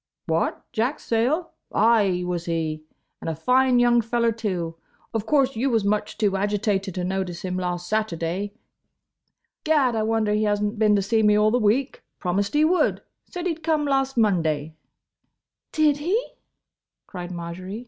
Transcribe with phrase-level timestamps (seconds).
[0.25, 1.51] "What, Jack Sayle?
[1.71, 2.81] Ay, was he.
[3.21, 4.75] And a fine young feller, too.
[5.13, 8.55] Of course you was much too agitated to notice him last Saturday.
[9.63, 9.95] Gad!
[9.95, 12.01] I wonder he has n't been to see me all the week.
[12.17, 13.03] Promised he would.
[13.25, 14.73] Said he 'd come last Monday."
[15.71, 16.19] "Did he?"
[17.05, 17.79] cried Marjory.